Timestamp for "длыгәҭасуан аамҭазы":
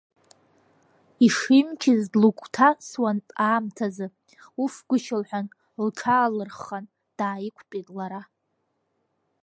2.11-4.07